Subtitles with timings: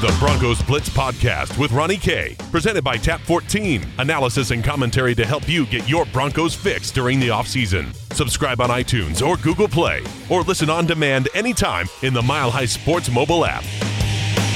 [0.00, 2.34] The Broncos Blitz Podcast with Ronnie K.
[2.50, 3.84] Presented by Tap 14.
[3.98, 7.94] Analysis and commentary to help you get your Broncos fix during the offseason.
[8.14, 12.64] Subscribe on iTunes or Google Play, or listen on demand anytime in the Mile High
[12.64, 13.64] Sports mobile app.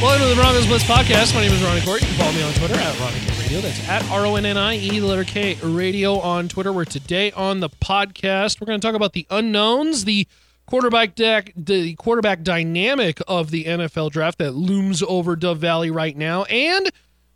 [0.00, 1.34] Welcome to the Broncos Blitz Podcast.
[1.34, 2.00] My name is Ronnie Court.
[2.00, 3.60] You can follow me on Twitter at Ronnie K Radio.
[3.60, 6.72] That's at R O N N I E, the letter K Radio on Twitter.
[6.72, 10.26] Where today on the podcast, we're going to talk about the unknowns, the
[10.70, 16.16] quarterback deck, the quarterback dynamic of the NFL draft that looms over Dove Valley right
[16.16, 16.88] now, and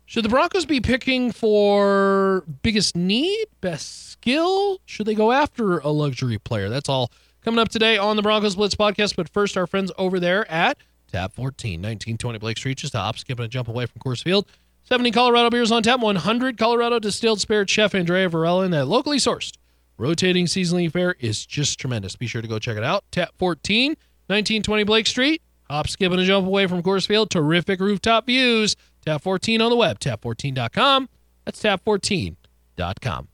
[0.05, 4.79] should the Broncos be picking for biggest need, best skill?
[4.85, 6.69] Should they go after a luxury player?
[6.69, 9.17] That's all coming up today on the Broncos Blitz podcast.
[9.17, 10.77] But first, our friends over there at
[11.11, 14.23] Tap 14, 1920 Blake Street, just a hop, skip, and a jump away from Coors
[14.23, 14.45] Field.
[14.83, 17.69] 70 Colorado beers on tap, 100 Colorado distilled spirit.
[17.69, 19.57] Chef Andrea Varela, and that locally sourced
[19.97, 22.15] rotating seasonally fare is just tremendous.
[22.15, 23.03] Be sure to go check it out.
[23.11, 25.41] Tap 14, 1920 Blake Street.
[25.69, 27.29] Hop, skip, and a jump away from Coors Field.
[27.29, 28.75] Terrific rooftop views.
[29.05, 31.09] Tap 14 on the web, tap14.com.
[31.43, 33.27] That's tap14.com.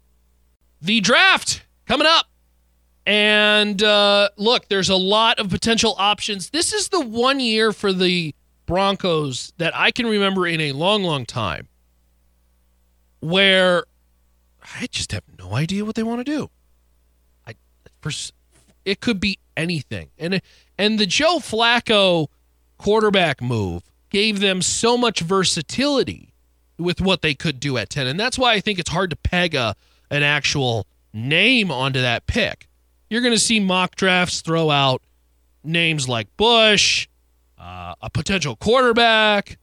[0.82, 2.28] The draft coming up.
[3.06, 6.52] And uh, look, there's a lot of potential options.
[6.52, 11.04] This is the one year for the Broncos that I can remember in a long,
[11.04, 11.68] long time
[13.20, 13.86] where
[14.80, 16.50] I just have no idea what they want to do.
[17.46, 17.56] I
[18.86, 20.42] it could be anything, and
[20.78, 22.28] and the Joe Flacco
[22.78, 26.34] quarterback move gave them so much versatility
[26.78, 29.16] with what they could do at ten, and that's why I think it's hard to
[29.16, 29.76] peg a
[30.10, 32.68] an actual name onto that pick.
[33.10, 35.02] You're going to see mock drafts throw out
[35.64, 37.08] names like Bush,
[37.58, 39.58] uh, a potential quarterback,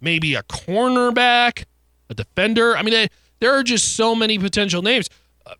[0.00, 1.64] maybe a cornerback,
[2.08, 2.76] a defender.
[2.76, 2.94] I mean.
[2.94, 3.08] They,
[3.38, 5.08] there are just so many potential names.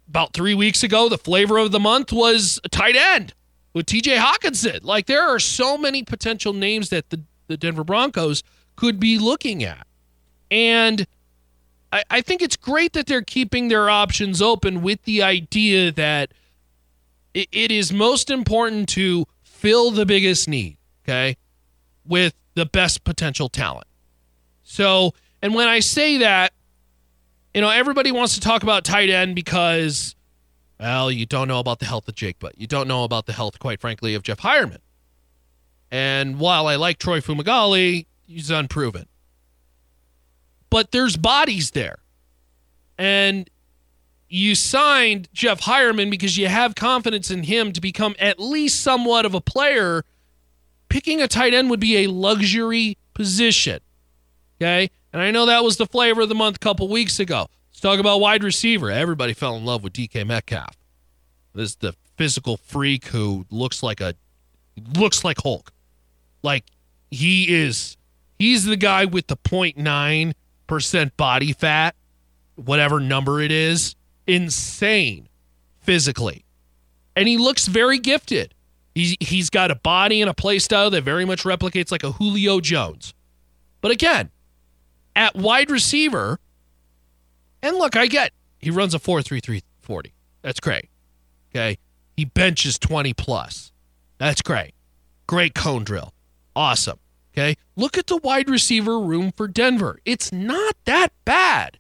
[0.09, 3.35] About three weeks ago, the flavor of the month was tight end
[3.73, 4.83] with TJ Hockenson.
[4.83, 8.43] Like there are so many potential names that the, the Denver Broncos
[8.75, 9.87] could be looking at.
[10.51, 11.07] And
[11.93, 16.33] I, I think it's great that they're keeping their options open with the idea that
[17.35, 21.37] it, it is most important to fill the biggest need, okay,
[22.07, 23.87] with the best potential talent.
[24.63, 26.53] So, and when I say that,
[27.57, 30.15] you know, everybody wants to talk about tight end because,
[30.79, 33.33] well, you don't know about the health of Jake Butt You don't know about the
[33.33, 34.81] health, quite frankly, of Jeff Heuerman.
[35.91, 39.07] And while I like Troy Fumagalli, he's unproven.
[40.69, 42.01] But there's bodies there.
[42.99, 43.49] And
[44.29, 49.25] you signed Jeff Heuerman because you have confidence in him to become at least somewhat
[49.25, 50.05] of a player.
[50.91, 53.81] Picking a tight end would be a luxury position.
[54.61, 54.91] Okay?
[55.17, 57.47] And I know that was the flavor of the month a couple weeks ago.
[57.71, 58.91] Let's talk about wide receiver.
[58.91, 60.77] Everybody fell in love with DK Metcalf.
[61.55, 64.13] This is the physical freak who looks like a
[64.95, 65.73] looks like Hulk.
[66.43, 66.65] Like
[67.11, 67.97] he is
[68.39, 71.97] he's the guy with the 0.9% body fat,
[72.57, 73.97] whatever number it is.
[74.27, 75.31] Insane
[75.81, 76.45] physically.
[77.17, 78.53] And he looks very gifted.
[78.95, 82.13] He's, he's got a body and a play style that very much replicates like a
[82.13, 83.15] Julio Jones.
[83.81, 84.31] But again,
[85.17, 86.39] at wide receiver.
[87.63, 90.13] And look, I get he runs a 4.3340.
[90.43, 90.89] That's great.
[91.51, 91.79] Okay.
[92.17, 93.73] He benches 20 plus.
[94.19, 94.75] That's great.
[95.27, 96.13] Great cone drill.
[96.55, 96.99] Awesome.
[97.33, 97.57] Okay.
[97.77, 99.99] Look at the wide receiver room for Denver.
[100.05, 101.79] It's not that bad.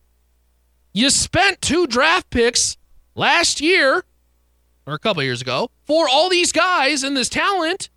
[0.92, 2.76] You spent two draft picks
[3.14, 4.04] last year
[4.86, 7.90] or a couple years ago for all these guys and this talent.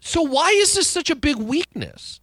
[0.00, 2.20] So why is this such a big weakness?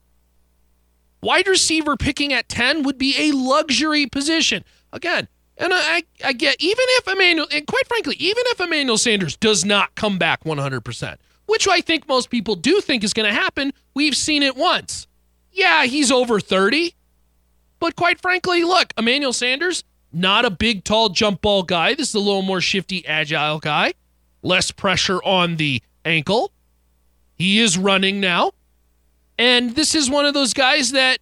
[1.23, 4.65] Wide receiver picking at 10 would be a luxury position.
[4.91, 9.37] Again, and I, I get, even if Emmanuel, and quite frankly, even if Emmanuel Sanders
[9.37, 13.33] does not come back 100%, which I think most people do think is going to
[13.33, 15.07] happen, we've seen it once.
[15.49, 16.93] Yeah, he's over 30.
[17.79, 21.93] But quite frankly, look, Emmanuel Sanders, not a big, tall jump ball guy.
[21.93, 23.93] This is a little more shifty, agile guy.
[24.41, 26.51] Less pressure on the ankle.
[27.33, 28.51] He is running now.
[29.37, 31.19] And this is one of those guys that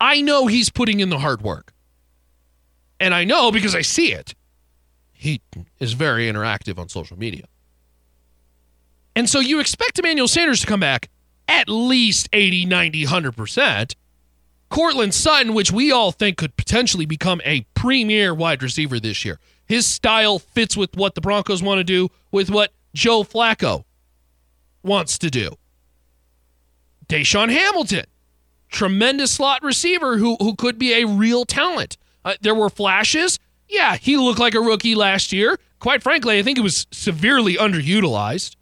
[0.00, 1.72] I know he's putting in the hard work.
[3.00, 4.34] And I know because I see it.
[5.12, 5.40] He
[5.78, 7.44] is very interactive on social media.
[9.16, 11.08] And so you expect Emmanuel Sanders to come back
[11.48, 13.94] at least 80, 90, 100%.
[14.68, 19.40] Courtland Sutton, which we all think could potentially become a premier wide receiver this year.
[19.66, 23.84] His style fits with what the Broncos want to do, with what Joe Flacco
[24.82, 25.56] wants to do.
[27.08, 28.04] DaeSean Hamilton,
[28.68, 31.96] tremendous slot receiver who who could be a real talent.
[32.24, 33.38] Uh, there were flashes.
[33.68, 35.58] Yeah, he looked like a rookie last year.
[35.78, 38.56] Quite frankly, I think it was severely underutilized.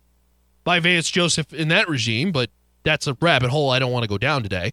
[0.64, 2.50] by Vance Joseph in that regime, but
[2.82, 4.72] that's a rabbit hole I don't want to go down today.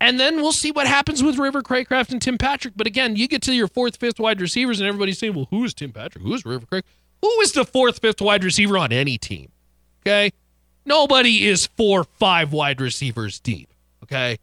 [0.00, 2.74] And then we'll see what happens with River Cracraft and Tim Patrick.
[2.76, 5.64] But again, you get to your fourth, fifth wide receivers, and everybody's saying, well, who
[5.64, 6.22] is Tim Patrick?
[6.22, 6.84] Who is River Craig?
[7.22, 9.50] Who is the fourth, fifth wide receiver on any team?
[10.02, 10.32] Okay.
[10.86, 13.68] Nobody is four, five wide receivers deep.
[14.02, 14.38] Okay.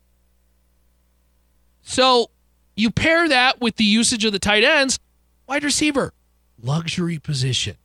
[1.81, 2.29] So
[2.75, 4.99] you pair that with the usage of the tight ends,
[5.47, 6.13] wide receiver,
[6.61, 7.75] luxury position.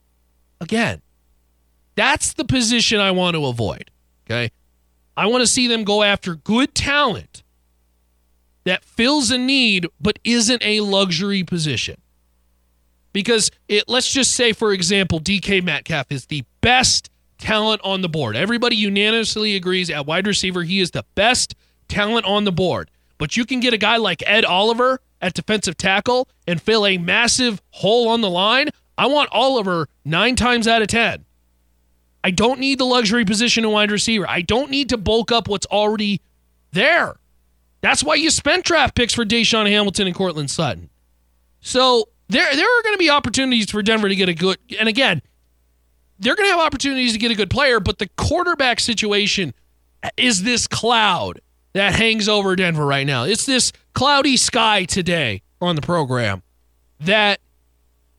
[0.61, 1.03] Again,
[1.97, 3.91] that's the position I want to avoid.
[4.27, 4.51] Okay.
[5.17, 7.43] I want to see them go after good talent
[8.65, 11.97] that fills a need but isn't a luxury position.
[13.13, 18.09] Because it let's just say for example DK Metcalf is the best talent on the
[18.09, 18.37] board.
[18.37, 21.55] Everybody unanimously agrees at wide receiver he is the best
[21.89, 22.91] talent on the board.
[23.19, 26.99] But you can get a guy like Ed Oliver at defensive tackle and fill a
[26.99, 28.71] massive hole on the line.
[28.99, 31.25] I want Oliver 9 times out of 10.
[32.25, 34.29] I don't need the luxury position in wide receiver.
[34.29, 36.21] I don't need to bulk up what's already
[36.73, 37.17] there.
[37.83, 40.91] That's why you spent draft picks for DaeSean Hamilton and Courtland Sutton.
[41.61, 44.89] So there, there are going to be opportunities for Denver to get a good, and
[44.89, 45.23] again,
[46.19, 49.55] they're going to have opportunities to get a good player, but the quarterback situation
[50.17, 51.41] is this cloud
[51.73, 53.25] that hangs over Denver right now.
[53.25, 56.43] It's this cloudy sky today on the program
[57.01, 57.41] that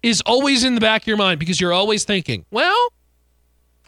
[0.03, 2.93] is always in the back of your mind because you're always thinking, well,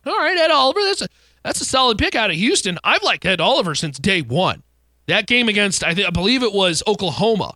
[0.05, 1.07] all right, Ed Oliver, that's a
[1.43, 2.77] that's a solid pick out of Houston.
[2.83, 4.63] I've liked Ed Oliver since day one.
[5.07, 7.53] That game against, I, think, I believe it was Oklahoma,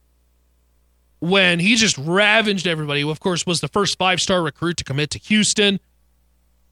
[1.20, 4.84] when he just ravaged everybody, Who of course, was the first five star recruit to
[4.84, 5.80] commit to Houston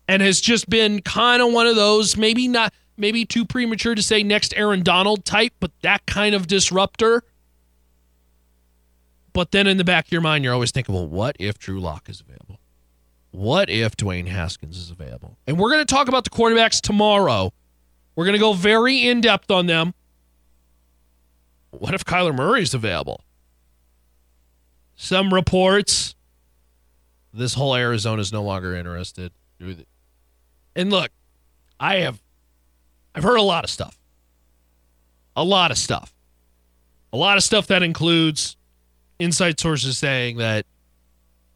[0.07, 4.03] and has just been kind of one of those, maybe not, maybe too premature to
[4.03, 7.23] say next Aaron Donald type, but that kind of disruptor.
[9.33, 11.79] But then in the back of your mind, you're always thinking, well, what if Drew
[11.79, 12.59] Lock is available?
[13.31, 15.37] What if Dwayne Haskins is available?
[15.47, 17.53] And we're going to talk about the quarterbacks tomorrow.
[18.15, 19.93] We're going to go very in depth on them.
[21.69, 23.23] What if Kyler Murray is available?
[24.97, 26.15] Some reports
[27.33, 29.31] this whole Arizona is no longer interested.
[30.75, 31.11] And look,
[31.79, 32.21] I have
[33.13, 33.97] I've heard a lot of stuff.
[35.35, 36.13] A lot of stuff.
[37.13, 38.55] A lot of stuff that includes
[39.19, 40.65] inside sources saying that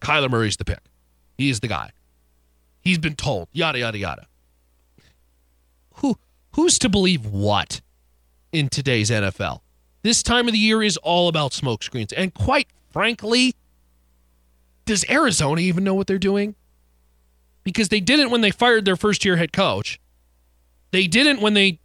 [0.02, 0.82] Kyler Murray's the pick.
[1.38, 1.92] He's the guy.
[2.82, 4.28] He's been told, yada yada yada.
[5.96, 6.18] Who
[6.54, 7.82] who's to believe what
[8.52, 9.62] in today's NFL?
[10.04, 12.14] This time of the year is all about smokescreens.
[12.16, 13.56] And quite frankly,
[14.86, 16.56] does Arizona even know what they're doing?
[17.66, 20.00] Because they didn't when they fired their first year head coach.
[20.92, 21.82] They didn't when they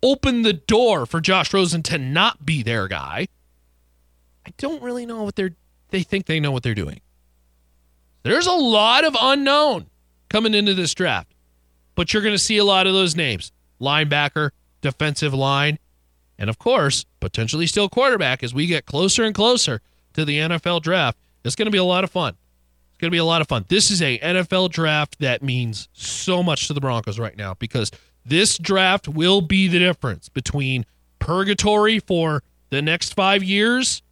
[0.00, 3.26] opened the door for Josh Rosen to not be their guy.
[4.46, 5.56] I don't really know what they're
[5.90, 7.00] they think they know what they're doing.
[8.22, 9.86] There's a lot of unknown
[10.28, 11.34] coming into this draft.
[11.94, 13.52] But you're going to see a lot of those names.
[13.80, 14.50] Linebacker,
[14.80, 15.78] defensive line,
[16.38, 19.80] and of course, potentially still quarterback as we get closer and closer
[20.14, 21.18] to the NFL draft.
[21.44, 22.36] It's going to be a lot of fun.
[23.02, 23.64] Going to be a lot of fun.
[23.66, 27.90] This is a NFL draft that means so much to the Broncos right now because
[28.24, 30.86] this draft will be the difference between
[31.18, 34.02] purgatory for the next 5 years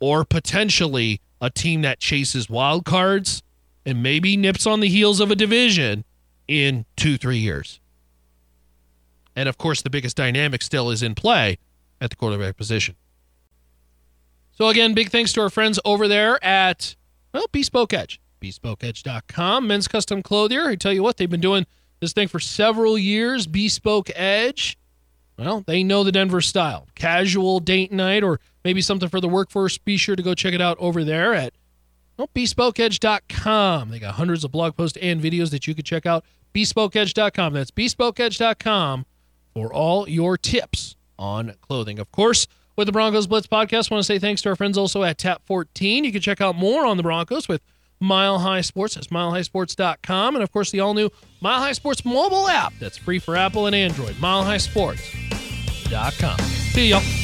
[0.00, 3.44] or potentially a team that chases wild cards
[3.86, 6.02] and maybe nips on the heels of a division
[6.48, 7.78] in 2-3 years.
[9.36, 11.58] And of course, the biggest dynamic still is in play
[12.00, 12.96] at the quarterback position.
[14.50, 16.96] So, again, big thanks to our friends over there at,
[17.32, 18.20] well, Bespoke Edge.
[18.40, 20.66] BespokeEdge.com, men's custom clothier.
[20.66, 21.66] I tell you what, they've been doing
[22.00, 23.46] this thing for several years.
[23.46, 24.78] Bespoke Edge,
[25.38, 26.88] well, they know the Denver style.
[26.94, 29.78] Casual date night or maybe something for the workforce.
[29.78, 31.52] Be sure to go check it out over there at
[32.16, 33.88] well, BespokeEdge.com.
[33.88, 36.24] They got hundreds of blog posts and videos that you can check out.
[36.54, 37.54] BespokeEdge.com.
[37.54, 39.06] That's BespokeEdge.com
[39.54, 41.98] for all your tips on clothing.
[41.98, 42.46] Of course,
[42.76, 45.18] with the Broncos Blitz podcast, I want to say thanks to our friends also at
[45.18, 46.04] Tap 14.
[46.04, 47.60] You can check out more on the Broncos with
[48.00, 48.94] Mile High Sports.
[48.94, 50.36] That's milehighsports.com.
[50.36, 51.10] And of course, the all new
[51.40, 54.14] Mile High Sports mobile app that's free for Apple and Android.
[54.14, 56.38] MileHighSports.com.
[56.38, 57.19] See y'all.